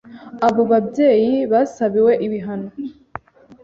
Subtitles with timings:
[0.47, 2.69] abo babyeyi basabiwe ibihano